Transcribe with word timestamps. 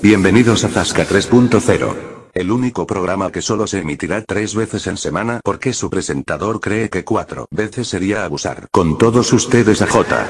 Bienvenidos 0.00 0.62
a 0.64 0.68
Zasca 0.68 1.04
3.0. 1.04 2.30
El 2.32 2.52
único 2.52 2.86
programa 2.86 3.32
que 3.32 3.42
solo 3.42 3.66
se 3.66 3.80
emitirá 3.80 4.22
tres 4.22 4.54
veces 4.54 4.86
en 4.86 4.96
semana 4.96 5.40
porque 5.42 5.72
su 5.72 5.90
presentador 5.90 6.60
cree 6.60 6.88
que 6.88 7.04
cuatro 7.04 7.48
veces 7.50 7.88
sería 7.88 8.24
abusar. 8.24 8.68
Con 8.70 8.96
todos 8.96 9.32
ustedes 9.32 9.82
a 9.82 9.88
J. 9.88 10.24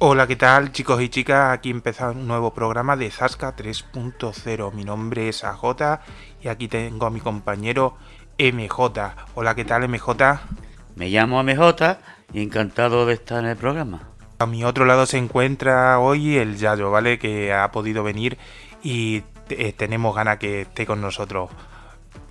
Hola, 0.00 0.26
¿qué 0.26 0.36
tal 0.36 0.72
chicos 0.72 1.00
y 1.00 1.08
chicas? 1.08 1.54
Aquí 1.54 1.70
empieza 1.70 2.10
un 2.10 2.28
nuevo 2.28 2.52
programa 2.52 2.94
de 2.94 3.10
Zasca 3.10 3.56
3.0. 3.56 4.74
Mi 4.74 4.84
nombre 4.84 5.30
es 5.30 5.42
AJ 5.42 6.00
y 6.42 6.48
aquí 6.48 6.68
tengo 6.68 7.06
a 7.06 7.10
mi 7.10 7.20
compañero 7.20 7.96
MJ. 8.38 9.14
Hola, 9.34 9.54
¿qué 9.54 9.64
tal 9.64 9.88
MJ? 9.88 10.38
Me 10.96 11.08
llamo 11.08 11.42
MJ 11.42 11.96
y 12.34 12.42
encantado 12.42 13.06
de 13.06 13.14
estar 13.14 13.42
en 13.42 13.50
el 13.50 13.56
programa. 13.56 14.17
A 14.40 14.46
mi 14.46 14.62
otro 14.62 14.84
lado 14.84 15.04
se 15.06 15.18
encuentra 15.18 15.98
hoy 15.98 16.36
el 16.36 16.56
Yayo, 16.56 16.92
¿vale? 16.92 17.18
Que 17.18 17.52
ha 17.52 17.72
podido 17.72 18.04
venir 18.04 18.38
y 18.84 19.24
eh, 19.48 19.72
tenemos 19.72 20.14
ganas 20.14 20.38
que 20.38 20.62
esté 20.62 20.86
con 20.86 21.00
nosotros. 21.00 21.50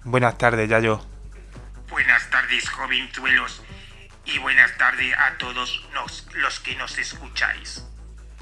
Buenas 0.06 0.38
tardes, 0.38 0.70
Yayo. 0.70 1.02
Buenas 1.90 2.30
tardes, 2.30 2.70
jovenzuelos. 2.70 3.62
Y 4.24 4.40
buenas 4.40 4.78
tardes 4.78 5.14
a 5.18 5.38
todos 5.38 5.86
los, 5.94 6.28
los 6.34 6.60
que 6.62 6.76
nos 6.76 6.98
escucháis. 6.98 7.86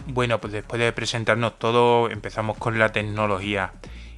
Bueno, 0.05 0.39
pues 0.39 0.53
después 0.53 0.79
de 0.79 0.91
presentarnos 0.93 1.57
todo, 1.57 2.11
empezamos 2.11 2.57
con 2.57 2.77
la 2.77 2.91
tecnología 2.91 3.73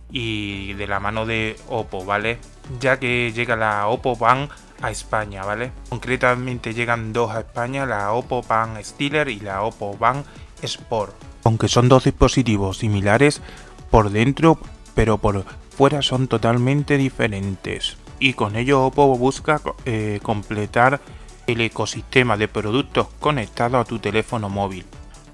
y 0.09 0.73
de 0.73 0.87
la 0.87 0.99
mano 0.99 1.25
de 1.25 1.55
Oppo, 1.69 2.03
¿vale? 2.03 2.39
Ya 2.81 2.99
que 2.99 3.31
llega 3.31 3.55
la 3.55 3.87
Oppo 3.87 4.17
Van 4.17 4.49
a 4.81 4.91
España, 4.91 5.43
¿vale? 5.43 5.71
Concretamente 5.89 6.73
llegan 6.73 7.13
dos 7.13 7.31
a 7.31 7.39
España, 7.39 7.85
la 7.85 8.11
Oppo 8.13 8.43
Van 8.43 8.83
Steeler 8.83 9.29
y 9.29 9.39
la 9.39 9.63
Oppo 9.63 9.97
Van 9.97 10.23
Sport. 10.61 11.13
Aunque 11.43 11.67
son 11.67 11.89
dos 11.89 12.03
dispositivos 12.03 12.79
similares 12.79 13.41
por 13.89 14.09
dentro, 14.09 14.59
pero 14.95 15.17
por 15.17 15.45
fuera 15.69 16.01
son 16.01 16.27
totalmente 16.27 16.97
diferentes. 16.97 17.97
Y 18.19 18.33
con 18.33 18.55
ello 18.55 18.83
Oppo 18.83 19.17
busca 19.17 19.61
eh, 19.85 20.19
completar 20.23 20.99
el 21.45 21.61
ecosistema 21.61 22.35
de 22.35 22.47
productos 22.47 23.07
conectados 23.19 23.81
a 23.81 23.85
tu 23.87 23.99
teléfono 23.99 24.49
móvil, 24.49 24.85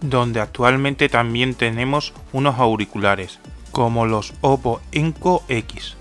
donde 0.01 0.41
actualmente 0.41 1.09
también 1.09 1.55
tenemos 1.55 2.13
unos 2.31 2.59
auriculares, 2.59 3.39
como 3.71 4.05
los 4.05 4.33
Oppo 4.41 4.81
Enco 4.91 5.43
X. 5.47 5.95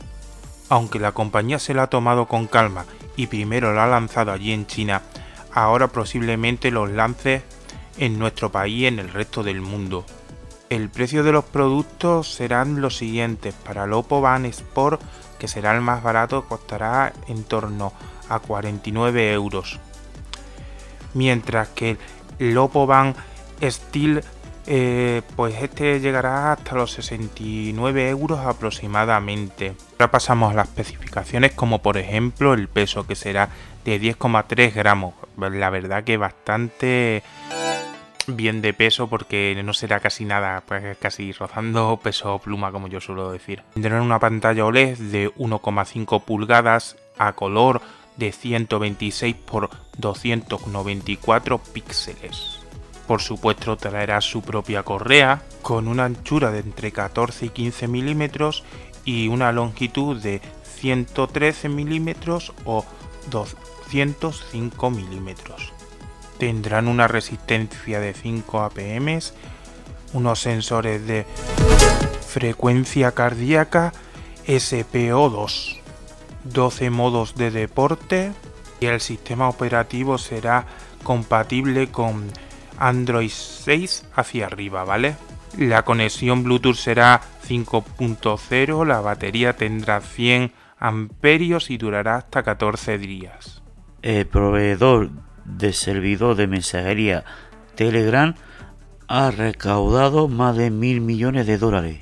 Aunque 0.68 0.98
la 0.98 1.12
compañía 1.12 1.58
se 1.58 1.74
la 1.74 1.84
ha 1.84 1.86
tomado 1.86 2.26
con 2.26 2.46
calma 2.46 2.84
y 3.16 3.26
primero 3.26 3.72
lo 3.72 3.80
ha 3.80 3.86
lanzado 3.86 4.32
allí 4.32 4.52
en 4.52 4.66
China, 4.66 5.02
ahora 5.52 5.88
posiblemente 5.88 6.70
los 6.70 6.90
lance 6.90 7.42
en 7.98 8.18
nuestro 8.18 8.50
país 8.50 8.80
y 8.80 8.86
en 8.86 8.98
el 8.98 9.10
resto 9.10 9.42
del 9.42 9.60
mundo. 9.60 10.04
El 10.70 10.88
precio 10.88 11.22
de 11.22 11.32
los 11.32 11.44
productos 11.44 12.32
serán 12.32 12.80
los 12.80 12.96
siguientes. 12.96 13.54
Para 13.54 13.84
el 13.84 13.90
Van 13.90 14.46
Sport, 14.46 15.02
que 15.38 15.46
será 15.46 15.74
el 15.74 15.82
más 15.82 16.02
barato, 16.02 16.46
costará 16.46 17.12
en 17.28 17.44
torno 17.44 17.92
a 18.30 18.38
49 18.38 19.34
euros. 19.34 19.78
Mientras 21.12 21.68
que 21.68 21.98
el 22.38 22.58
Van 22.58 23.14
Steel, 23.62 24.24
eh, 24.66 25.20
pues 25.36 25.54
este 25.60 26.00
llegará 26.00 26.52
hasta 26.52 26.74
los 26.74 26.92
69 26.92 28.08
euros 28.08 28.40
aproximadamente. 28.40 29.74
Ahora 30.02 30.10
pasamos 30.10 30.50
a 30.50 30.56
las 30.56 30.66
especificaciones 30.66 31.52
como 31.52 31.80
por 31.80 31.96
ejemplo 31.96 32.54
el 32.54 32.66
peso 32.66 33.06
que 33.06 33.14
será 33.14 33.50
de 33.84 34.00
10,3 34.00 34.74
gramos. 34.74 35.14
La 35.36 35.70
verdad 35.70 36.02
que 36.02 36.16
bastante 36.16 37.22
bien 38.26 38.62
de 38.62 38.72
peso 38.72 39.06
porque 39.06 39.56
no 39.64 39.72
será 39.72 40.00
casi 40.00 40.24
nada, 40.24 40.64
pues 40.66 40.98
casi 40.98 41.30
rozando 41.30 42.00
peso 42.02 42.40
pluma 42.40 42.72
como 42.72 42.88
yo 42.88 43.00
suelo 43.00 43.30
decir. 43.30 43.62
Tendrán 43.74 44.02
una 44.02 44.18
pantalla 44.18 44.64
OLED 44.64 44.98
de 44.98 45.32
1,5 45.34 46.24
pulgadas 46.24 46.96
a 47.16 47.34
color 47.34 47.80
de 48.16 48.32
126 48.32 49.36
por 49.36 49.70
294 49.98 51.58
píxeles. 51.58 52.58
Por 53.06 53.22
supuesto 53.22 53.76
traerá 53.76 54.20
su 54.20 54.42
propia 54.42 54.82
correa 54.82 55.42
con 55.62 55.86
una 55.86 56.06
anchura 56.06 56.50
de 56.50 56.58
entre 56.58 56.90
14 56.90 57.46
y 57.46 57.48
15 57.50 57.86
milímetros 57.86 58.64
y 59.04 59.28
una 59.28 59.52
longitud 59.52 60.20
de 60.20 60.40
113 60.80 61.68
milímetros 61.68 62.52
o 62.64 62.84
205 63.30 64.90
milímetros. 64.90 65.72
Tendrán 66.38 66.88
una 66.88 67.08
resistencia 67.08 68.00
de 68.00 68.14
5 68.14 68.60
APM, 68.60 69.20
unos 70.12 70.40
sensores 70.40 71.06
de 71.06 71.24
frecuencia 72.26 73.12
cardíaca 73.12 73.92
SPO2, 74.46 75.78
12 76.44 76.90
modos 76.90 77.34
de 77.36 77.50
deporte 77.50 78.32
y 78.80 78.86
el 78.86 79.00
sistema 79.00 79.48
operativo 79.48 80.18
será 80.18 80.66
compatible 81.04 81.90
con 81.90 82.30
Android 82.78 83.30
6 83.30 84.06
hacia 84.16 84.46
arriba, 84.46 84.84
¿vale? 84.84 85.16
La 85.58 85.82
conexión 85.82 86.42
Bluetooth 86.42 86.76
será 86.76 87.20
5.0, 87.46 88.86
la 88.86 89.00
batería 89.00 89.54
tendrá 89.54 90.00
100 90.00 90.52
amperios 90.78 91.70
y 91.70 91.76
durará 91.76 92.16
hasta 92.16 92.42
14 92.42 92.96
días. 92.98 93.62
El 94.00 94.26
proveedor 94.26 95.10
de 95.44 95.72
servidor 95.72 96.36
de 96.36 96.46
mensajería 96.46 97.24
Telegram 97.74 98.34
ha 99.08 99.30
recaudado 99.30 100.26
más 100.26 100.56
de 100.56 100.70
mil 100.70 101.02
millones 101.02 101.46
de 101.46 101.58
dólares, 101.58 102.00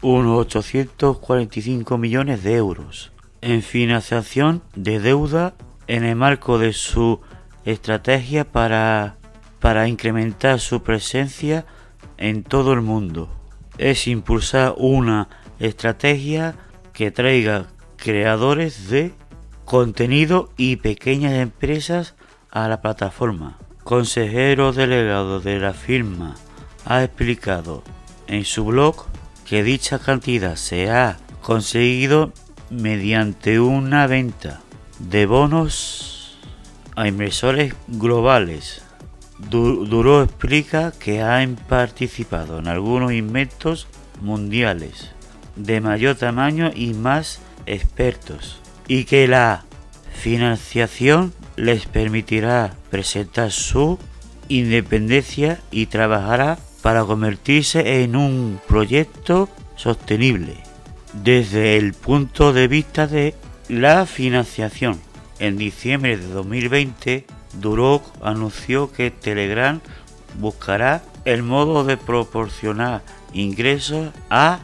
unos 0.00 0.38
845 0.38 1.98
millones 1.98 2.42
de 2.42 2.56
euros, 2.56 3.12
en 3.42 3.62
financiación 3.62 4.62
de 4.74 4.98
deuda 4.98 5.54
en 5.88 6.04
el 6.04 6.16
marco 6.16 6.58
de 6.58 6.72
su 6.72 7.20
estrategia 7.66 8.44
para, 8.44 9.16
para 9.60 9.88
incrementar 9.88 10.58
su 10.58 10.82
presencia 10.82 11.66
en 12.18 12.42
todo 12.42 12.72
el 12.72 12.82
mundo. 12.82 13.28
Es 13.78 14.06
impulsar 14.06 14.74
una 14.76 15.28
estrategia 15.58 16.56
que 16.92 17.10
traiga 17.10 17.68
creadores 17.96 18.88
de 18.90 19.12
contenido 19.64 20.50
y 20.56 20.76
pequeñas 20.76 21.34
empresas 21.34 22.14
a 22.50 22.68
la 22.68 22.80
plataforma. 22.80 23.58
Consejero 23.84 24.72
delegado 24.72 25.40
de 25.40 25.58
la 25.58 25.72
firma 25.72 26.34
ha 26.84 27.02
explicado 27.04 27.82
en 28.26 28.44
su 28.44 28.64
blog 28.64 29.06
que 29.46 29.62
dicha 29.62 29.98
cantidad 29.98 30.56
se 30.56 30.90
ha 30.90 31.18
conseguido 31.42 32.32
mediante 32.70 33.60
una 33.60 34.06
venta 34.06 34.60
de 34.98 35.26
bonos 35.26 36.38
a 36.96 37.08
inversores 37.08 37.74
globales 37.86 38.82
Duro 39.38 40.22
explica 40.22 40.92
que 40.92 41.22
han 41.22 41.54
participado 41.56 42.58
en 42.58 42.66
algunos 42.66 43.12
inventos 43.12 43.86
mundiales 44.20 45.12
de 45.54 45.80
mayor 45.80 46.16
tamaño 46.16 46.70
y 46.74 46.94
más 46.94 47.40
expertos 47.66 48.60
y 48.88 49.04
que 49.04 49.28
la 49.28 49.64
financiación 50.12 51.32
les 51.56 51.86
permitirá 51.86 52.74
presentar 52.90 53.52
su 53.52 53.98
independencia 54.48 55.60
y 55.70 55.86
trabajará 55.86 56.58
para 56.82 57.04
convertirse 57.04 58.02
en 58.02 58.16
un 58.16 58.60
proyecto 58.66 59.48
sostenible 59.76 60.56
desde 61.12 61.76
el 61.76 61.94
punto 61.94 62.52
de 62.52 62.68
vista 62.68 63.06
de 63.06 63.34
la 63.68 64.06
financiación. 64.06 65.00
En 65.38 65.56
diciembre 65.56 66.16
de 66.16 66.26
2020 66.26 67.26
Duroc 67.54 68.04
anunció 68.22 68.92
que 68.92 69.10
Telegram 69.10 69.80
buscará 70.38 71.02
el 71.24 71.42
modo 71.42 71.84
de 71.84 71.96
proporcionar 71.96 73.02
ingresos 73.32 74.12
a 74.30 74.60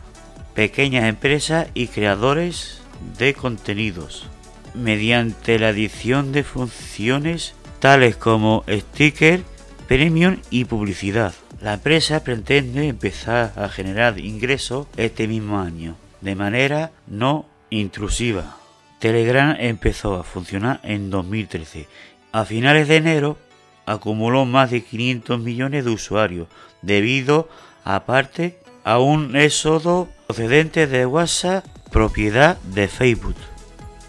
pequeñas 0.54 1.04
empresas 1.04 1.68
y 1.74 1.88
creadores 1.88 2.80
de 3.18 3.34
contenidos 3.34 4.26
mediante 4.74 5.58
la 5.58 5.68
adición 5.68 6.32
de 6.32 6.42
funciones 6.42 7.54
tales 7.80 8.16
como 8.16 8.64
sticker, 8.68 9.42
premium 9.86 10.38
y 10.50 10.64
publicidad. 10.64 11.34
La 11.60 11.74
empresa 11.74 12.24
pretende 12.24 12.88
empezar 12.88 13.52
a 13.56 13.68
generar 13.68 14.18
ingresos 14.18 14.86
este 14.96 15.28
mismo 15.28 15.60
año 15.60 15.96
de 16.20 16.34
manera 16.34 16.90
no 17.06 17.46
intrusiva. 17.70 18.56
Telegram 18.98 19.54
empezó 19.58 20.14
a 20.14 20.24
funcionar 20.24 20.80
en 20.82 21.10
2013 21.10 21.86
a 22.34 22.44
finales 22.44 22.88
de 22.88 22.96
enero 22.96 23.38
acumuló 23.86 24.44
más 24.44 24.72
de 24.72 24.82
500 24.82 25.38
millones 25.38 25.84
de 25.84 25.92
usuarios 25.92 26.48
debido 26.82 27.48
aparte 27.84 28.58
a 28.82 28.98
un 28.98 29.36
éxodo 29.36 30.08
procedente 30.26 30.88
de 30.88 31.06
WhatsApp 31.06 31.64
propiedad 31.92 32.56
de 32.62 32.88
Facebook. 32.88 33.36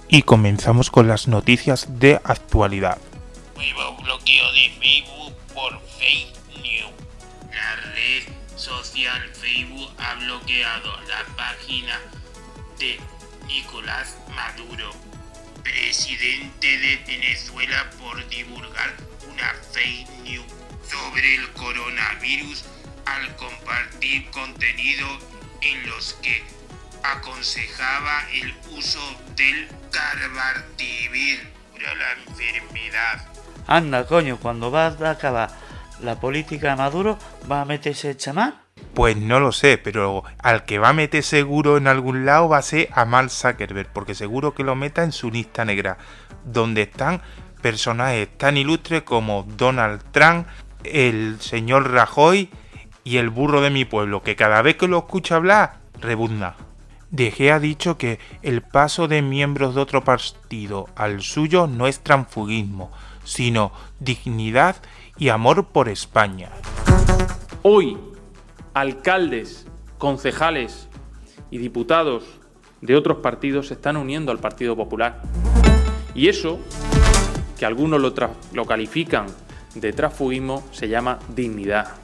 Y 0.07 0.23
comenzamos 0.23 0.89
con 0.89 1.07
las 1.07 1.27
noticias 1.27 1.99
de 1.99 2.15
actualidad. 2.23 2.97
Nuevo 3.53 3.97
bloqueo 4.01 4.51
de 4.53 4.69
Facebook 4.79 5.35
por 5.53 5.79
fake 5.99 6.33
news. 6.63 6.95
social 8.55 9.21
Facebook 9.33 9.91
ha 9.99 10.15
bloqueado 10.15 10.89
la 11.07 11.35
página 11.35 11.99
de 12.79 12.99
Nicolás 13.45 14.17
Maduro, 14.35 14.89
presidente 15.65 16.77
de 16.77 17.03
Venezuela, 17.07 17.89
por 17.99 18.15
divulgar 18.29 18.93
una 19.27 19.53
fake 19.73 20.07
news 20.23 20.45
sobre 20.87 21.35
el 21.35 21.51
coronavirus 21.53 22.65
al 23.05 23.35
compartir 23.35 24.29
contenido 24.29 25.07
en 25.61 25.89
los 25.89 26.13
que 26.21 26.43
aconsejaba 27.03 28.29
el 28.31 28.53
uso 28.77 29.01
del 29.35 29.67
carbartivir 29.91 31.51
para 31.73 31.95
la 31.95 32.11
enfermedad. 32.27 33.27
Anda, 33.67 34.05
coño, 34.05 34.37
cuando 34.39 34.69
vas 34.69 35.01
a 35.01 35.11
acabar 35.11 35.49
la 36.01 36.19
política 36.19 36.69
de 36.69 36.75
Maduro, 36.75 37.17
¿va 37.51 37.61
a 37.61 37.65
meterse 37.65 38.11
el 38.11 38.17
chamán? 38.17 38.64
Pues 38.95 39.17
no 39.17 39.41
lo 39.41 39.51
sé, 39.51 39.77
pero 39.77 40.23
al 40.39 40.63
que 40.63 40.79
va 40.79 40.89
a 40.89 40.93
meter 40.93 41.21
seguro 41.21 41.75
en 41.75 41.87
algún 41.87 42.25
lado 42.25 42.47
va 42.47 42.59
a 42.59 42.61
ser 42.61 42.89
a 42.93 43.03
Mark 43.03 43.29
Zuckerberg, 43.29 43.91
porque 43.91 44.15
seguro 44.15 44.53
que 44.53 44.63
lo 44.63 44.75
meta 44.75 45.03
en 45.03 45.11
su 45.11 45.31
lista 45.31 45.65
negra, 45.65 45.97
donde 46.45 46.83
están 46.83 47.21
personajes 47.61 48.29
tan 48.37 48.55
ilustres 48.55 49.03
como 49.03 49.45
Donald 49.57 50.01
Trump, 50.11 50.47
el 50.85 51.41
señor 51.41 51.91
Rajoy 51.91 52.49
y 53.03 53.17
el 53.17 53.29
burro 53.29 53.59
de 53.59 53.69
mi 53.69 53.83
pueblo, 53.83 54.23
que 54.23 54.37
cada 54.37 54.61
vez 54.61 54.77
que 54.77 54.87
lo 54.87 54.99
escucha 54.99 55.35
hablar, 55.35 55.79
rebuzna. 55.99 56.55
De 57.11 57.51
ha 57.51 57.59
dicho 57.59 57.97
que 57.97 58.19
el 58.43 58.61
paso 58.61 59.07
de 59.07 59.21
miembros 59.21 59.75
de 59.75 59.81
otro 59.81 60.03
partido 60.03 60.87
al 60.95 61.21
suyo 61.21 61.67
no 61.67 61.87
es 61.87 61.99
transfugismo, 61.99 62.91
sino 63.23 63.71
dignidad 63.99 64.77
y 65.17 65.29
amor 65.29 65.67
por 65.67 65.87
España. 65.87 66.49
Hoy, 67.61 67.97
alcaldes, 68.75 69.65
concejales 69.97 70.87
y 71.49 71.57
diputados 71.57 72.23
de 72.81 72.95
otros 72.95 73.17
partidos 73.17 73.69
se 73.69 73.73
están 73.73 73.97
uniendo 73.97 74.31
al 74.31 74.37
Partido 74.37 74.75
Popular. 74.75 75.21
Y 76.13 76.27
eso, 76.27 76.59
que 77.57 77.65
algunos 77.65 77.99
lo, 77.99 78.65
califican 78.65 79.25
de 79.73 79.91
transfugismo, 79.91 80.63
se 80.71 80.87
llama 80.87 81.17
dignidad 81.35 81.95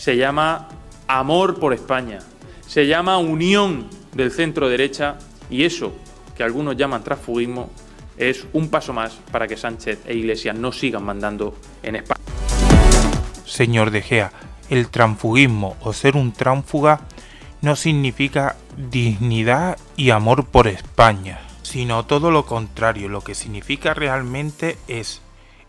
se 0.00 0.16
llama 0.16 0.66
amor 1.08 1.60
por 1.60 1.74
España, 1.74 2.20
se 2.66 2.86
llama 2.86 3.18
unión 3.18 3.86
del 4.14 4.30
centro 4.30 4.66
derecha 4.66 5.18
y 5.50 5.64
eso 5.64 5.92
que 6.34 6.42
algunos 6.42 6.74
llaman 6.74 7.04
transfugismo 7.04 7.70
es 8.16 8.46
un 8.54 8.70
paso 8.70 8.94
más 8.94 9.20
para 9.30 9.46
que 9.46 9.58
Sánchez 9.58 9.98
e 10.06 10.14
Iglesias 10.14 10.56
no 10.56 10.72
sigan 10.72 11.04
mandando 11.04 11.54
en 11.82 11.96
España. 11.96 12.24
Señor 13.44 13.90
De 13.90 14.00
Gea, 14.00 14.32
el 14.70 14.88
transfugismo 14.88 15.76
o 15.82 15.92
ser 15.92 16.16
un 16.16 16.32
tránfuga 16.32 17.00
no 17.60 17.76
significa 17.76 18.56
dignidad 18.76 19.76
y 19.96 20.10
amor 20.10 20.46
por 20.46 20.68
España, 20.68 21.40
sino 21.62 22.06
todo 22.06 22.30
lo 22.30 22.46
contrario, 22.46 23.08
lo 23.08 23.20
que 23.20 23.34
significa 23.34 23.92
realmente 23.92 24.78
es 24.88 25.20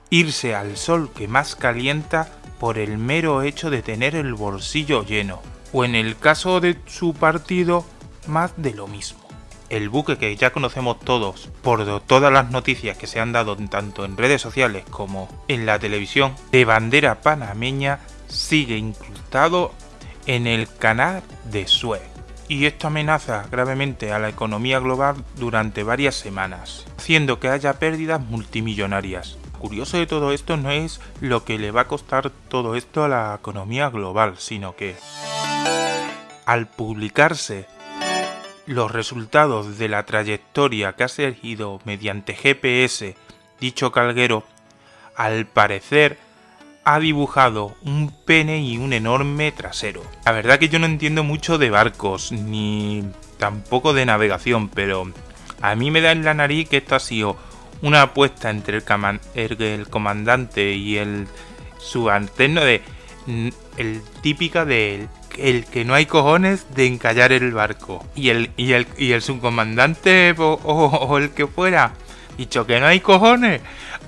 irse 0.09 0.55
al 0.55 0.77
sol 0.77 1.09
que 1.13 1.27
más 1.27 1.55
calienta 1.55 2.29
por 2.59 2.77
el 2.77 2.97
mero 2.97 3.41
hecho 3.41 3.69
de 3.69 3.81
tener 3.81 4.15
el 4.15 4.35
bolsillo 4.35 5.03
lleno, 5.03 5.41
o 5.73 5.83
en 5.83 5.95
el 5.95 6.17
caso 6.17 6.61
de 6.61 6.77
su 6.85 7.13
partido, 7.13 7.83
más 8.27 8.53
de 8.55 8.73
lo 8.73 8.87
mismo. 8.87 9.19
El 9.69 9.89
buque 9.89 10.17
que 10.17 10.35
ya 10.35 10.51
conocemos 10.51 10.99
todos 10.99 11.49
por 11.61 12.01
todas 12.01 12.31
las 12.31 12.51
noticias 12.51 12.97
que 12.97 13.07
se 13.07 13.19
han 13.19 13.31
dado 13.31 13.55
tanto 13.55 14.05
en 14.05 14.17
redes 14.17 14.41
sociales 14.41 14.83
como 14.89 15.29
en 15.47 15.65
la 15.65 15.79
televisión 15.79 16.35
de 16.51 16.65
bandera 16.65 17.21
panameña 17.21 17.99
sigue 18.31 18.77
incrustado 18.77 19.73
en 20.25 20.47
el 20.47 20.67
canal 20.67 21.21
de 21.51 21.67
Suez. 21.67 22.01
Y 22.47 22.65
esto 22.65 22.87
amenaza 22.87 23.45
gravemente 23.51 24.11
a 24.11 24.19
la 24.19 24.29
economía 24.29 24.79
global 24.79 25.23
durante 25.37 25.83
varias 25.83 26.15
semanas, 26.15 26.85
haciendo 26.97 27.39
que 27.39 27.49
haya 27.49 27.79
pérdidas 27.79 28.19
multimillonarias 28.19 29.37
curioso 29.61 29.97
de 29.97 30.07
todo 30.07 30.31
esto 30.31 30.57
no 30.57 30.71
es 30.71 30.99
lo 31.19 31.45
que 31.45 31.59
le 31.59 31.69
va 31.69 31.81
a 31.81 31.87
costar 31.87 32.31
todo 32.49 32.75
esto 32.75 33.03
a 33.03 33.07
la 33.07 33.35
economía 33.39 33.89
global, 33.91 34.33
sino 34.39 34.75
que 34.75 34.95
al 36.47 36.67
publicarse 36.67 37.67
los 38.65 38.91
resultados 38.91 39.77
de 39.77 39.87
la 39.87 40.03
trayectoria 40.07 40.93
que 40.93 41.03
ha 41.03 41.07
seguido 41.07 41.79
mediante 41.85 42.33
GPS 42.33 43.15
dicho 43.59 43.91
calguero, 43.91 44.43
al 45.15 45.45
parecer 45.45 46.17
ha 46.83 46.99
dibujado 46.99 47.75
un 47.83 48.11
pene 48.25 48.59
y 48.59 48.77
un 48.77 48.93
enorme 48.93 49.51
trasero. 49.51 50.03
La 50.25 50.31
verdad 50.31 50.59
que 50.59 50.69
yo 50.69 50.79
no 50.79 50.85
entiendo 50.85 51.23
mucho 51.23 51.57
de 51.57 51.69
barcos, 51.69 52.31
ni 52.31 53.03
tampoco 53.37 53.93
de 53.93 54.05
navegación, 54.05 54.69
pero 54.69 55.11
a 55.61 55.75
mí 55.75 55.91
me 55.91 56.01
da 56.01 56.11
en 56.11 56.25
la 56.25 56.33
nariz 56.33 56.69
que 56.69 56.77
esto 56.77 56.95
ha 56.95 56.99
sido 56.99 57.37
una 57.81 58.03
apuesta 58.03 58.49
entre 58.49 58.77
el, 58.77 59.87
comandante 59.89 60.73
y 60.73 60.97
el 60.97 61.27
subalterno 61.79 62.61
de 62.61 62.81
el 63.77 64.01
típica 64.21 64.65
de 64.65 65.07
el 65.37 65.65
que 65.65 65.85
no 65.85 65.93
hay 65.93 66.05
cojones 66.05 66.73
de 66.75 66.87
encallar 66.87 67.31
el 67.31 67.51
barco 67.51 68.05
y 68.15 68.29
el 68.29 69.21
subcomandante 69.21 70.35
o, 70.37 71.17
el 71.17 71.31
que 71.31 71.47
fuera 71.47 71.93
dicho 72.37 72.65
que 72.65 72.79
no 72.79 72.87
hay 72.87 72.99
cojones 72.99 73.61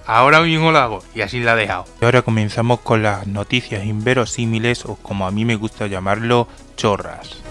ahora 0.06 0.42
mismo 0.42 0.72
lo 0.72 0.80
hago 0.80 1.04
y 1.16 1.22
así 1.22 1.40
la 1.40 1.54
ha 1.54 1.56
dejado 1.56 1.86
y 2.02 2.06
ahora 2.06 2.22
comenzamos 2.22 2.82
con 2.82 3.04
las 3.04 3.28
noticias 3.28 3.86
inverosímiles 3.86 4.86
o 4.86 4.96
como 4.96 5.28
a 5.28 5.32
mí 5.32 5.46
me 5.46 5.56
gusta 5.56 5.88
llamarlo 5.88 6.48
chorras 6.76 7.44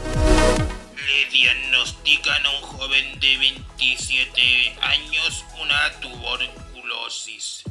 le 1.06 1.25
diagnostican 1.31 2.46
a 2.46 2.50
un 2.50 2.62
joven 2.62 3.20
de 3.20 3.37
27 3.37 4.76
años 4.81 5.44
una 5.60 5.90
tuberculosis. 6.00 7.62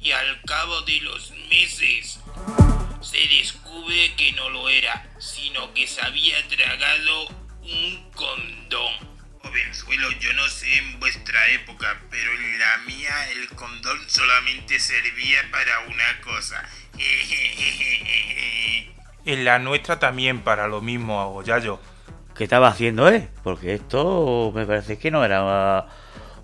Y 0.00 0.10
al 0.12 0.40
cabo 0.42 0.82
de 0.82 1.00
los 1.00 1.30
meses 1.48 2.20
se 3.00 3.18
descubre 3.28 4.14
que 4.16 4.32
no 4.32 4.48
lo 4.50 4.68
era, 4.68 5.08
sino 5.18 5.72
que 5.74 5.86
se 5.86 6.04
había 6.04 6.36
tragado 6.48 7.28
un 7.62 8.10
condón. 8.14 9.11
Jovenzuelo, 9.52 10.10
yo 10.12 10.32
no 10.32 10.48
sé 10.48 10.78
en 10.78 10.98
vuestra 10.98 11.46
época, 11.50 12.00
pero 12.08 12.32
en 12.32 12.58
la 12.58 12.78
mía 12.86 13.12
el 13.32 13.50
condón 13.50 13.98
solamente 14.06 14.80
servía 14.80 15.40
para 15.50 15.80
una 15.80 16.20
cosa. 16.24 16.66
en 19.26 19.44
la 19.44 19.58
nuestra 19.58 19.98
también 19.98 20.40
para 20.40 20.68
lo 20.68 20.80
mismo, 20.80 21.42
Yayo 21.42 21.78
¿Qué 22.34 22.44
estaba 22.44 22.68
haciendo 22.68 23.08
él? 23.08 23.28
Porque 23.42 23.74
esto 23.74 24.52
me 24.54 24.64
parece 24.64 24.96
que 24.96 25.10
no 25.10 25.22
era 25.22 25.86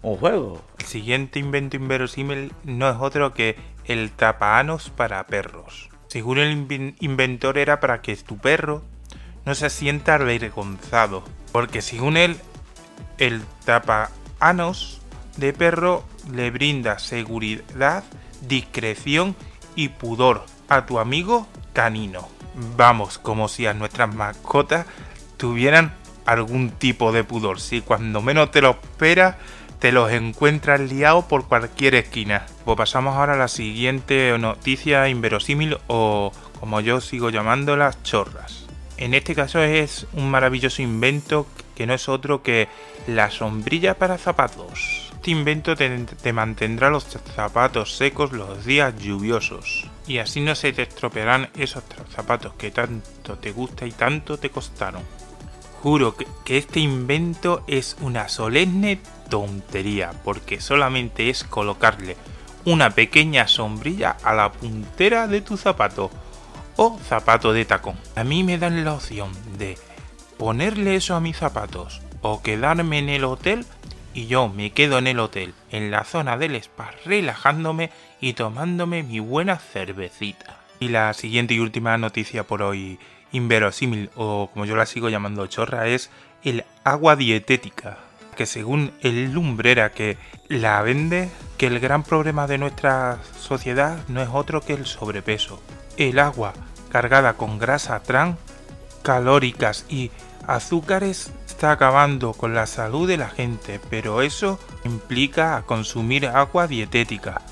un 0.02 0.18
juego. 0.18 0.62
El 0.78 0.84
siguiente 0.84 1.38
invento 1.38 1.78
inverosímil 1.78 2.52
no 2.64 2.90
es 2.90 2.96
otro 3.00 3.32
que 3.32 3.56
el 3.86 4.10
tapanos 4.10 4.90
para 4.90 5.26
perros. 5.26 5.88
Según 6.08 6.36
el 6.36 6.94
inventor 7.00 7.56
era 7.56 7.80
para 7.80 8.02
que 8.02 8.14
tu 8.16 8.36
perro 8.36 8.84
no 9.46 9.54
se 9.54 9.70
sienta 9.70 10.16
avergonzado. 10.16 11.24
Porque 11.52 11.80
según 11.80 12.18
él, 12.18 12.36
el 13.18 13.42
tapanos 13.64 15.00
de 15.36 15.52
perro 15.52 16.04
le 16.32 16.50
brinda 16.50 16.98
seguridad, 16.98 18.04
discreción 18.42 19.36
y 19.74 19.88
pudor 19.88 20.44
a 20.68 20.86
tu 20.86 20.98
amigo 20.98 21.46
canino. 21.72 22.28
Vamos, 22.76 23.18
como 23.18 23.48
si 23.48 23.66
a 23.66 23.74
nuestras 23.74 24.12
mascotas 24.12 24.86
tuvieran 25.36 25.92
algún 26.26 26.70
tipo 26.70 27.12
de 27.12 27.24
pudor. 27.24 27.60
Si 27.60 27.80
cuando 27.80 28.20
menos 28.20 28.50
te 28.50 28.60
lo 28.60 28.70
esperas, 28.70 29.36
te 29.78 29.92
los 29.92 30.10
encuentras 30.10 30.80
liados 30.80 31.24
por 31.24 31.46
cualquier 31.46 31.94
esquina. 31.94 32.46
Pues 32.64 32.76
pasamos 32.76 33.16
ahora 33.16 33.34
a 33.34 33.36
la 33.36 33.48
siguiente 33.48 34.36
noticia 34.38 35.08
inverosímil 35.08 35.78
o 35.86 36.32
como 36.58 36.80
yo 36.80 37.00
sigo 37.00 37.30
llamándolas, 37.30 38.02
chorras. 38.02 38.66
En 38.96 39.14
este 39.14 39.36
caso 39.36 39.62
es 39.62 40.08
un 40.12 40.28
maravilloso 40.30 40.82
invento 40.82 41.46
que 41.78 41.86
no 41.86 41.94
es 41.94 42.08
otro 42.08 42.42
que 42.42 42.66
la 43.06 43.30
sombrilla 43.30 43.96
para 43.96 44.18
zapatos. 44.18 45.12
Este 45.14 45.30
invento 45.30 45.76
te, 45.76 46.32
mantendrá 46.32 46.90
los 46.90 47.04
zapatos 47.36 47.96
secos 47.96 48.32
los 48.32 48.64
días 48.64 48.98
lluviosos. 48.98 49.86
Y 50.08 50.18
así 50.18 50.40
no 50.40 50.56
se 50.56 50.72
te 50.72 50.82
estropearán 50.82 51.50
esos 51.56 51.84
zapatos 52.10 52.54
que 52.54 52.72
tanto 52.72 53.38
te 53.38 53.52
gusta 53.52 53.86
y 53.86 53.92
tanto 53.92 54.38
te 54.38 54.50
costaron. 54.50 55.02
Juro 55.80 56.16
que, 56.16 56.58
este 56.58 56.80
invento 56.80 57.62
es 57.68 57.96
una 58.00 58.28
solemne 58.28 58.98
tontería, 59.30 60.10
porque 60.24 60.60
solamente 60.60 61.30
es 61.30 61.44
colocarle 61.44 62.16
una 62.64 62.90
pequeña 62.90 63.46
sombrilla 63.46 64.16
a 64.24 64.34
la 64.34 64.50
puntera 64.50 65.28
de 65.28 65.42
tu 65.42 65.56
zapato 65.56 66.10
o 66.74 66.98
zapato 66.98 67.52
de 67.52 67.64
tacón. 67.64 67.96
A 68.16 68.24
mí 68.24 68.42
me 68.42 68.58
dan 68.58 68.84
la 68.84 68.94
opción 68.94 69.30
de 69.56 69.78
ponerle 70.38 70.96
eso 70.96 71.14
a 71.14 71.20
mis 71.20 71.36
zapatos 71.36 72.00
o 72.22 72.42
quedarme 72.42 72.98
en 72.98 73.08
el 73.08 73.24
hotel 73.24 73.66
y 74.14 74.26
yo 74.26 74.48
me 74.48 74.70
quedo 74.72 74.98
en 74.98 75.06
el 75.06 75.20
hotel, 75.20 75.54
en 75.70 75.90
la 75.90 76.04
zona 76.04 76.36
del 76.36 76.54
spa, 76.56 76.90
relajándome 77.04 77.90
y 78.20 78.32
tomándome 78.32 79.02
mi 79.02 79.20
buena 79.20 79.58
cervecita. 79.58 80.56
Y 80.80 80.88
la 80.88 81.12
siguiente 81.12 81.54
y 81.54 81.60
última 81.60 81.98
noticia 81.98 82.44
por 82.44 82.62
hoy, 82.62 82.98
inverosímil 83.32 84.10
o 84.16 84.50
como 84.52 84.64
yo 84.64 84.76
la 84.76 84.86
sigo 84.86 85.08
llamando 85.08 85.46
chorra, 85.46 85.86
es 85.88 86.10
el 86.42 86.64
agua 86.84 87.16
dietética. 87.16 87.98
Que 88.36 88.46
según 88.46 88.92
el 89.02 89.32
lumbrera 89.32 89.90
que 89.90 90.16
la 90.48 90.80
vende, 90.82 91.28
que 91.56 91.66
el 91.66 91.80
gran 91.80 92.04
problema 92.04 92.46
de 92.46 92.58
nuestra 92.58 93.18
sociedad 93.38 93.98
no 94.08 94.22
es 94.22 94.28
otro 94.32 94.60
que 94.60 94.74
el 94.74 94.86
sobrepeso. 94.86 95.60
El 95.96 96.20
agua 96.20 96.54
cargada 96.90 97.34
con 97.34 97.58
grasa 97.58 98.00
trans, 98.02 98.36
calóricas 99.02 99.84
y 99.88 100.10
azúcares 100.48 101.30
está 101.46 101.72
acabando 101.72 102.32
con 102.32 102.54
la 102.54 102.66
salud 102.66 103.06
de 103.06 103.18
la 103.18 103.28
gente, 103.28 103.78
pero 103.90 104.22
eso 104.22 104.58
implica 104.84 105.62
consumir 105.66 106.26
agua 106.26 106.66
dietética. 106.66 107.42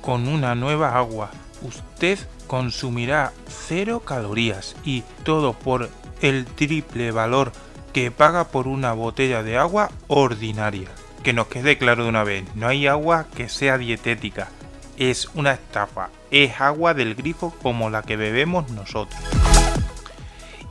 Con 0.00 0.26
una 0.26 0.54
nueva 0.54 0.96
agua, 0.96 1.30
usted 1.62 2.18
consumirá 2.46 3.32
cero 3.46 4.00
calorías 4.00 4.74
y 4.84 5.02
todo 5.22 5.52
por 5.52 5.90
el 6.22 6.46
triple 6.46 7.12
valor 7.12 7.52
que 7.92 8.10
paga 8.10 8.44
por 8.48 8.66
una 8.66 8.94
botella 8.94 9.42
de 9.42 9.58
agua 9.58 9.90
ordinaria. 10.08 10.88
Que 11.22 11.34
nos 11.34 11.48
quede 11.48 11.76
claro 11.76 12.04
de 12.04 12.08
una 12.08 12.24
vez, 12.24 12.44
no 12.54 12.68
hay 12.68 12.86
agua 12.86 13.26
que 13.36 13.50
sea 13.50 13.76
dietética, 13.76 14.48
es 14.96 15.28
una 15.34 15.52
estafa, 15.52 16.08
es 16.30 16.58
agua 16.58 16.94
del 16.94 17.14
grifo 17.14 17.54
como 17.62 17.90
la 17.90 18.02
que 18.02 18.16
bebemos 18.16 18.70
nosotros. 18.70 19.39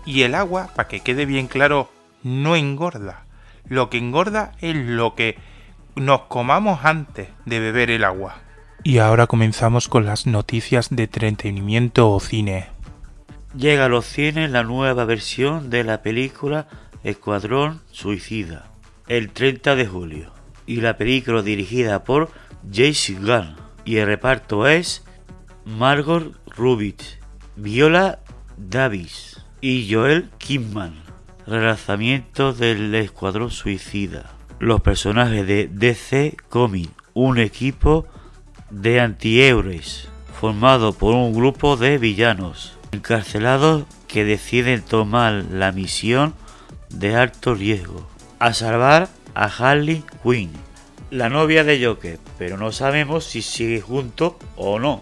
Y 0.05 0.23
el 0.23 0.35
agua, 0.35 0.69
para 0.75 0.87
que 0.87 1.01
quede 1.01 1.25
bien 1.25 1.47
claro, 1.47 1.89
no 2.23 2.55
engorda. 2.55 3.25
Lo 3.67 3.89
que 3.89 3.97
engorda 3.97 4.53
es 4.61 4.75
lo 4.75 5.15
que 5.15 5.37
nos 5.95 6.21
comamos 6.21 6.79
antes 6.83 7.29
de 7.45 7.59
beber 7.59 7.91
el 7.91 8.03
agua. 8.03 8.37
Y 8.83 8.99
ahora 8.99 9.27
comenzamos 9.27 9.87
con 9.87 10.05
las 10.05 10.25
noticias 10.25 10.89
de 10.89 11.03
entretenimiento 11.03 12.09
o 12.11 12.19
cine. 12.19 12.67
Llega 13.55 13.85
a 13.85 13.89
los 13.89 14.05
cines 14.05 14.49
la 14.51 14.63
nueva 14.63 15.05
versión 15.05 15.69
de 15.69 15.83
la 15.83 16.01
película 16.01 16.67
Escuadrón 17.03 17.81
Suicida, 17.91 18.71
el 19.07 19.29
30 19.31 19.75
de 19.75 19.85
julio. 19.85 20.31
Y 20.65 20.81
la 20.81 20.97
película 20.97 21.41
dirigida 21.41 22.03
por 22.03 22.31
Jace 22.71 23.13
Gunn. 23.13 23.55
Y 23.85 23.97
el 23.97 24.05
reparto 24.05 24.67
es 24.67 25.03
Margot 25.65 26.35
Rubit, 26.55 27.01
Viola 27.55 28.19
Davis 28.57 29.28
y 29.61 29.91
Joel 29.91 30.29
Kidman. 30.37 30.93
Relanzamiento 31.45 32.53
del 32.53 32.93
Escuadrón 32.95 33.51
Suicida. 33.51 34.31
Los 34.59 34.81
personajes 34.81 35.47
de 35.47 35.67
DC 35.71 36.37
Comics, 36.49 36.91
un 37.13 37.39
equipo 37.39 38.05
de 38.69 38.99
antihéroes 38.99 40.09
formado 40.39 40.93
por 40.93 41.15
un 41.15 41.33
grupo 41.33 41.75
de 41.75 41.97
villanos 41.97 42.77
encarcelados 42.91 43.85
que 44.07 44.25
deciden 44.25 44.81
tomar 44.81 45.45
la 45.51 45.71
misión 45.71 46.33
de 46.89 47.15
alto 47.15 47.55
riesgo 47.55 48.07
a 48.39 48.53
salvar 48.53 49.09
a 49.35 49.45
Harley 49.45 50.03
Quinn, 50.23 50.51
la 51.11 51.29
novia 51.29 51.63
de 51.63 51.83
Joker, 51.83 52.19
pero 52.37 52.57
no 52.57 52.71
sabemos 52.71 53.25
si 53.25 53.41
sigue 53.41 53.81
junto 53.81 54.37
o 54.55 54.79
no. 54.79 55.01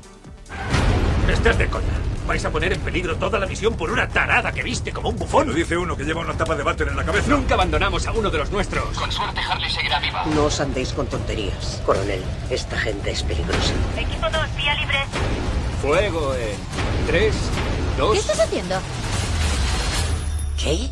Estás 1.30 1.58
de 1.58 1.68
coña. 1.68 2.07
Vais 2.28 2.44
a 2.44 2.50
poner 2.52 2.74
en 2.74 2.82
peligro 2.82 3.16
toda 3.16 3.40
la 3.40 3.46
misión 3.48 3.76
por 3.76 3.90
una 3.90 4.10
tarada 4.10 4.52
que 4.52 4.62
viste 4.62 4.92
como 4.92 5.10
un 5.10 5.16
bufón. 5.18 5.48
Lo 5.48 5.54
dice 5.54 5.78
uno 5.78 5.96
que 5.96 6.04
lleva 6.04 6.20
una 6.22 6.36
tapa 6.36 6.56
de 6.56 6.64
váter 6.64 6.90
en 6.90 6.98
la 6.98 7.06
cabeza. 7.06 7.30
Nunca 7.30 7.54
abandonamos 7.54 8.06
a 8.06 8.12
uno 8.12 8.30
de 8.30 8.38
los 8.40 8.52
nuestros. 8.52 8.98
Con 8.98 9.10
suerte 9.12 9.40
Harley 9.40 9.70
seguirá 9.72 10.00
viva. 10.00 10.26
No 10.26 10.44
os 10.46 10.60
andéis 10.60 10.92
con 10.92 11.08
tonterías. 11.08 11.82
Coronel, 11.86 12.22
esta 12.50 12.78
gente 12.78 13.12
es 13.12 13.24
peligrosa. 13.24 13.72
Equipo 13.98 14.30
2, 14.30 14.56
vía 14.58 14.76
libre. 14.76 14.98
Fuego 15.82 16.36
en 16.36 17.08
3, 17.08 17.36
2... 17.98 18.12
¿Qué 18.12 18.20
estás 18.20 18.40
haciendo? 18.42 18.76
¿Qué? 20.62 20.90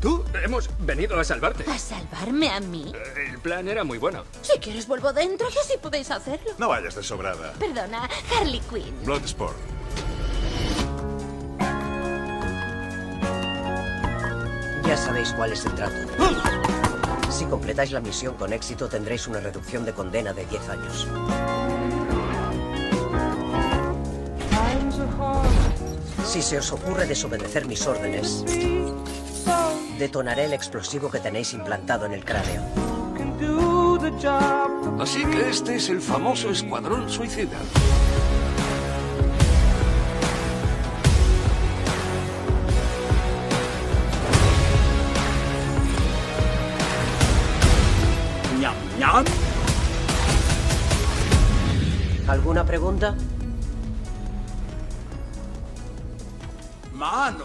Tú, 0.00 0.24
hemos 0.44 0.70
venido 0.78 1.18
a 1.18 1.24
salvarte. 1.24 1.64
¿A 1.68 1.78
salvarme 1.78 2.48
a 2.50 2.60
mí? 2.60 2.92
Eh, 2.94 3.30
El 3.32 3.40
plan 3.40 3.66
era 3.66 3.82
muy 3.82 3.98
bueno. 3.98 4.22
Si 4.42 4.56
quieres 4.60 4.86
vuelvo 4.86 5.12
dentro 5.12 5.48
y 5.48 5.58
así 5.58 5.78
podéis 5.82 6.12
hacerlo. 6.12 6.52
No 6.58 6.68
vayas 6.68 6.94
de 6.94 7.02
sobrada. 7.02 7.54
Perdona, 7.58 8.08
Harley 8.38 8.60
Quinn. 8.70 8.94
Bloodsport. 9.04 9.56
Ya 14.86 14.96
sabéis 14.96 15.32
cuál 15.32 15.52
es 15.52 15.64
el 15.66 15.74
trato. 15.74 15.96
Si 17.30 17.44
completáis 17.44 17.90
la 17.90 18.00
misión 18.00 18.34
con 18.36 18.52
éxito, 18.52 18.88
tendréis 18.88 19.26
una 19.26 19.40
reducción 19.40 19.84
de 19.84 19.92
condena 19.92 20.32
de 20.32 20.46
10 20.46 20.68
años. 20.68 21.08
Si 26.24 26.42
se 26.42 26.58
os 26.58 26.72
ocurre 26.72 27.06
desobedecer 27.06 27.66
mis 27.66 27.86
órdenes, 27.86 28.44
detonaré 29.98 30.44
el 30.44 30.52
explosivo 30.52 31.10
que 31.10 31.20
tenéis 31.20 31.52
implantado 31.52 32.06
en 32.06 32.12
el 32.12 32.24
cráneo. 32.24 32.62
Así 35.00 35.24
que 35.24 35.50
este 35.50 35.76
es 35.76 35.88
el 35.88 36.00
famoso 36.00 36.50
escuadrón 36.50 37.08
suicida. 37.10 37.58
¿Alguna 52.28 52.64
pregunta? 52.64 53.14
¡Mano! 56.92 57.44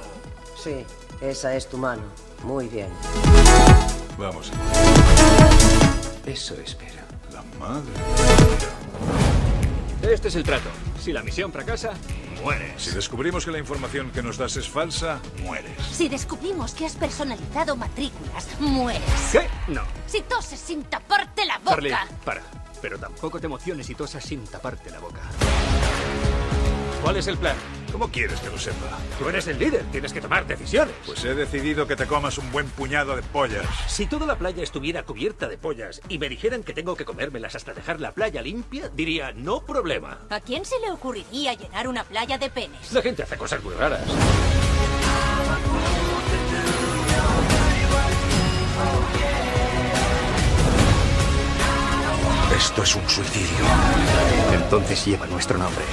Sí, 0.58 0.86
esa 1.22 1.56
es 1.56 1.70
tu 1.70 1.78
mano. 1.78 2.02
Muy 2.44 2.68
bien. 2.68 2.90
Vamos. 4.18 4.52
Eso 6.26 6.56
espera. 6.56 7.06
La 7.32 7.44
madre. 7.60 7.92
Este 10.02 10.30
es 10.30 10.36
el 10.36 10.44
trato. 10.44 10.70
Si 11.00 11.14
la 11.14 11.22
misión 11.22 11.52
fracasa, 11.52 11.92
mueres. 12.44 12.82
Si 12.82 12.92
descubrimos 12.92 13.46
que 13.46 13.52
la 13.52 13.60
información 13.60 14.10
que 14.10 14.24
nos 14.24 14.38
das 14.38 14.58
es 14.58 14.68
falsa, 14.68 15.20
mueres. 15.44 15.74
Si 15.92 16.10
descubrimos 16.10 16.74
que 16.74 16.88
has 16.88 16.96
personalizado 16.96 17.76
matrículas, 17.76 18.48
mueres. 18.60 19.04
¿Qué? 19.32 19.48
No. 19.68 19.84
Si 20.08 20.22
toses 20.22 20.60
sin 20.60 20.84
taparte 20.86 21.46
la 21.46 21.60
boca. 21.60 21.74
Harley, 21.74 21.94
para. 22.26 22.42
Pero 22.82 22.98
tampoco 22.98 23.40
te 23.40 23.46
emociones 23.46 23.90
y 23.90 23.96
tosas 23.96 24.24
sin 24.24 24.44
taparte 24.46 24.90
la 24.90 25.00
boca. 25.00 25.22
¿Cuál 27.02 27.18
es 27.18 27.28
el 27.28 27.38
plan? 27.38 27.56
¿Cómo 27.92 28.10
quieres 28.10 28.40
que 28.40 28.50
lo 28.50 28.58
sepa? 28.58 28.98
Tú 29.20 29.28
eres 29.28 29.48
el 29.48 29.60
líder, 29.60 29.84
tienes 29.92 30.14
que 30.14 30.22
tomar 30.22 30.46
decisiones. 30.46 30.94
Pues 31.06 31.26
he 31.26 31.34
decidido 31.34 31.88
que 31.88 31.96
te 31.96 32.06
comas 32.06 32.38
un 32.38 32.52
buen 32.52 32.68
puñado 32.70 33.16
de 33.16 33.24
pollas. 33.24 33.66
Si 33.88 34.06
toda 34.06 34.26
la 34.26 34.38
playa 34.38 34.64
estuviera 34.64 35.04
cubierta 35.04 35.48
de 35.48 35.58
pollas 35.58 36.00
y 36.08 36.20
me 36.20 36.30
dijeran 36.30 36.64
que 36.64 36.74
tengo 36.74 36.96
que 36.96 37.04
comérmelas 37.04 37.56
hasta 37.56 37.74
dejar 37.74 38.00
la 38.00 38.14
playa 38.14 38.42
limpia, 38.42 38.90
diría, 38.90 39.34
no 39.34 39.66
problema. 39.66 40.20
¿A 40.30 40.40
quién 40.40 40.64
se 40.64 40.80
le 40.80 40.92
ocurriría 40.92 41.54
llenar 41.54 41.88
una 41.88 42.04
playa 42.04 42.38
de 42.38 42.50
penes? 42.50 42.94
La 42.94 43.02
gente 43.02 43.24
hace 43.24 43.36
cosas 43.36 43.64
muy 43.64 43.74
raras. 43.74 44.04
Esto 52.62 52.84
es 52.84 52.96
un 52.96 53.10
suicidio. 53.10 53.65
Entonces 54.53 55.03
lleva 55.06 55.25
nuestro 55.25 55.58
nombre. 55.58 55.84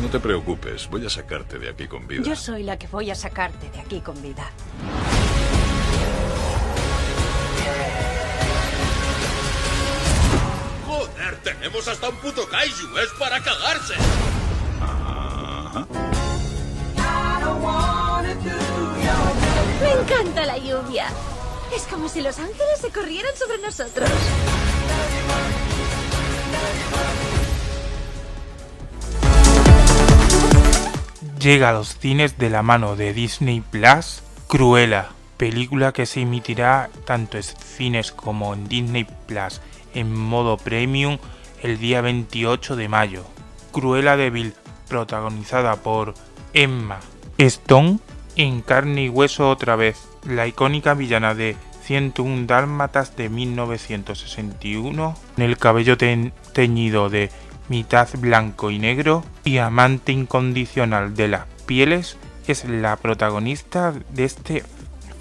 No 0.00 0.08
te 0.08 0.18
preocupes, 0.18 0.88
voy 0.88 1.04
a 1.04 1.10
sacarte 1.10 1.58
de 1.58 1.68
aquí 1.68 1.86
con 1.86 2.08
vida. 2.08 2.22
Yo 2.24 2.34
soy 2.34 2.62
la 2.62 2.78
que 2.78 2.86
voy 2.86 3.10
a 3.10 3.14
sacarte 3.14 3.68
de 3.70 3.80
aquí 3.80 4.00
con 4.00 4.20
vida. 4.22 4.50
Joder, 10.86 11.36
tenemos 11.44 11.86
hasta 11.88 12.08
un 12.08 12.16
puto 12.16 12.48
kaiju, 12.48 12.98
es 12.98 13.10
para 13.18 13.42
cagarse. 13.42 13.94
Me 19.80 19.92
encanta 19.92 20.46
la 20.46 20.58
lluvia. 20.58 21.06
Es 21.74 21.82
como 21.82 22.08
si 22.08 22.20
los 22.22 22.38
ángeles 22.38 22.80
se 22.80 22.90
corrieran 22.90 23.32
sobre 23.36 23.58
nosotros. 23.58 24.10
Llega 31.40 31.68
a 31.68 31.72
los 31.72 31.98
cines 31.98 32.38
de 32.38 32.50
la 32.50 32.62
mano 32.62 32.96
de 32.96 33.12
Disney 33.12 33.60
Plus 33.60 34.22
Cruella, 34.48 35.10
película 35.36 35.92
que 35.92 36.06
se 36.06 36.22
emitirá 36.22 36.88
tanto 37.04 37.36
en 37.36 37.42
cines 37.42 38.12
como 38.12 38.54
en 38.54 38.68
Disney 38.68 39.06
Plus 39.26 39.60
en 39.94 40.14
modo 40.14 40.56
premium 40.56 41.18
el 41.62 41.78
día 41.78 42.00
28 42.00 42.76
de 42.76 42.88
mayo. 42.88 43.24
Cruella 43.72 44.16
de 44.16 44.30
Vil, 44.30 44.54
protagonizada 44.88 45.76
por 45.76 46.14
Emma 46.52 47.00
Stone, 47.38 47.98
en 48.36 48.60
carne 48.60 49.04
y 49.04 49.08
hueso 49.08 49.50
otra 49.50 49.76
vez, 49.76 50.08
la 50.24 50.46
icónica 50.46 50.94
villana 50.94 51.34
de 51.34 51.56
101 51.82 52.46
Dálmatas 52.46 53.16
de 53.16 53.28
1961, 53.28 55.16
en 55.36 55.42
el 55.42 55.56
cabello 55.56 55.96
teñido 55.96 57.08
de 57.08 57.30
mitad 57.68 58.08
blanco 58.18 58.70
y 58.70 58.78
negro 58.78 59.24
y 59.44 59.58
amante 59.58 60.12
incondicional 60.12 61.14
de 61.14 61.28
las 61.28 61.46
pieles, 61.66 62.18
es 62.46 62.64
la 62.64 62.96
protagonista 62.96 63.94
de 64.10 64.24
este 64.24 64.64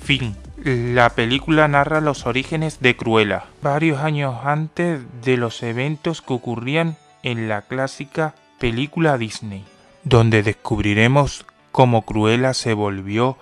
film. 0.04 0.36
La 0.64 1.10
película 1.10 1.68
narra 1.68 2.02
los 2.02 2.26
orígenes 2.26 2.80
de 2.80 2.96
Cruella, 2.96 3.46
varios 3.62 4.00
años 4.02 4.36
antes 4.44 5.02
de 5.24 5.38
los 5.38 5.62
eventos 5.64 6.22
que 6.22 6.34
ocurrían 6.34 6.98
en 7.24 7.48
la 7.48 7.62
clásica 7.62 8.36
película 8.60 9.18
Disney, 9.18 9.64
donde 10.04 10.44
descubriremos 10.44 11.46
cómo 11.76 12.04
Cruella 12.04 12.54
se 12.54 12.74
volvió 12.74 13.36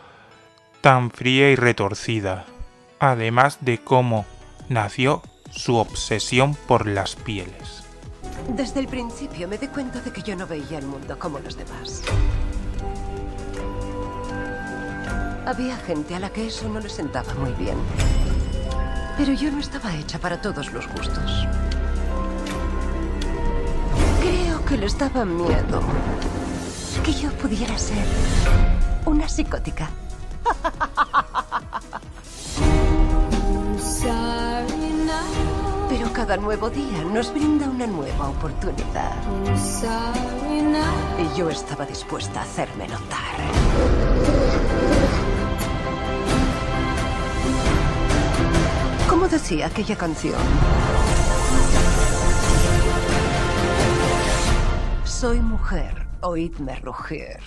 tan 0.81 1.11
fría 1.11 1.51
y 1.51 1.55
retorcida, 1.55 2.45
además 2.99 3.59
de 3.61 3.77
cómo 3.77 4.25
nació 4.69 5.21
su 5.51 5.75
obsesión 5.75 6.55
por 6.55 6.87
las 6.87 7.15
pieles. 7.15 7.83
Desde 8.49 8.79
el 8.79 8.87
principio 8.87 9.47
me 9.47 9.59
di 9.59 9.67
cuenta 9.67 9.99
de 9.99 10.11
que 10.11 10.23
yo 10.23 10.35
no 10.35 10.47
veía 10.47 10.79
el 10.79 10.87
mundo 10.87 11.19
como 11.19 11.37
los 11.37 11.55
demás. 11.55 12.01
Había 15.45 15.77
gente 15.77 16.15
a 16.15 16.19
la 16.19 16.31
que 16.31 16.47
eso 16.47 16.67
no 16.67 16.79
le 16.79 16.89
sentaba 16.89 17.35
muy 17.35 17.51
bien. 17.51 17.77
Pero 19.15 19.33
yo 19.33 19.51
no 19.51 19.59
estaba 19.59 19.95
hecha 19.95 20.17
para 20.17 20.41
todos 20.41 20.73
los 20.73 20.87
gustos. 20.87 21.45
Creo 24.21 24.65
que 24.65 24.77
les 24.77 24.97
daba 24.97 25.23
miedo 25.23 25.83
que 27.03 27.13
yo 27.13 27.29
pudiera 27.33 27.77
ser 27.77 28.05
una 29.05 29.27
psicótica. 29.27 29.89
Pero 35.89 36.13
cada 36.13 36.38
nuevo 36.38 36.69
día 36.69 37.03
nos 37.03 37.33
brinda 37.33 37.67
una 37.67 37.88
nueva 37.88 38.29
oportunidad. 38.29 39.15
Y 41.19 41.38
yo 41.38 41.50
estaba 41.50 41.86
dispuesta 41.86 42.39
a 42.39 42.43
hacerme 42.43 42.88
notar. 42.88 43.36
¿Cómo 49.10 49.27
decía 49.27 49.67
aquella 49.67 49.98
canción? 49.98 50.39
Soy 55.03 55.39
mujer, 55.39 56.02
oídme 56.23 56.75
rugir. 56.77 57.37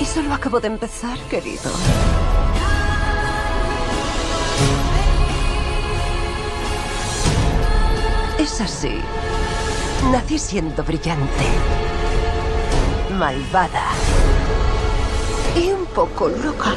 Y 0.00 0.04
solo 0.04 0.34
acabo 0.34 0.60
de 0.60 0.68
empezar, 0.68 1.18
querido. 1.30 1.70
Es 8.38 8.60
así. 8.60 8.98
Nací 10.10 10.38
siendo 10.38 10.82
brillante, 10.82 11.46
malvada 13.16 13.92
y 15.54 15.70
un 15.70 15.86
poco 15.86 16.28
loca. 16.28 16.74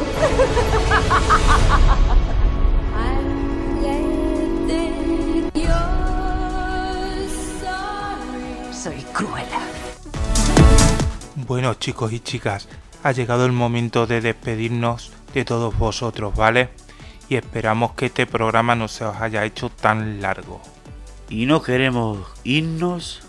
Soy 9.18 9.26
cruela. 9.26 9.60
Bueno 11.36 11.74
chicos 11.76 12.12
y 12.12 12.20
chicas, 12.20 12.68
ha 13.04 13.12
llegado 13.12 13.46
el 13.46 13.52
momento 13.52 14.08
de 14.08 14.22
despedirnos 14.22 15.12
de 15.34 15.46
todos 15.46 15.78
vosotros, 15.78 16.36
¿vale? 16.36 16.70
Y 17.30 17.36
esperamos 17.36 17.94
que 17.94 18.08
este 18.08 18.26
programa 18.26 18.76
no 18.76 18.88
se 18.88 19.06
os 19.06 19.16
haya 19.18 19.46
hecho 19.46 19.70
tan 19.70 20.22
largo. 20.22 20.62
Y 21.30 21.46
no 21.46 21.62
queremos 21.62 22.20
irnos 22.44 23.22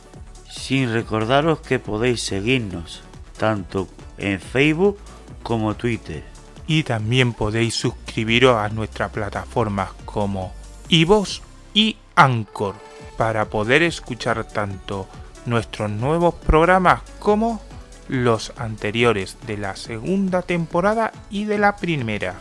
sin 0.51 0.93
recordaros 0.93 1.61
que 1.61 1.79
podéis 1.79 2.23
seguirnos 2.23 3.03
tanto 3.39 3.89
en 4.19 4.41
Facebook 4.41 4.99
como 5.43 5.75
Twitter. 5.75 6.25
Y 6.67 6.83
también 6.83 7.33
podéis 7.33 7.75
suscribiros 7.75 8.57
a 8.57 8.69
nuestras 8.69 9.11
plataformas 9.11 9.91
como 10.05 10.53
iVoox 10.89 11.41
y 11.75 11.97
Anchor 12.15 12.75
para 13.17 13.47
poder 13.47 13.83
escuchar 13.83 14.45
tanto 14.45 15.09
nuestros 15.47 15.91
nuevos 15.91 16.35
programas 16.35 17.03
como 17.19 17.61
los 18.09 18.53
anteriores 18.57 19.37
de 19.47 19.57
la 19.57 19.77
segunda 19.77 20.43
temporada 20.43 21.13
y 21.31 21.45
de 21.45 21.59
la 21.59 21.77
primera. 21.77 22.37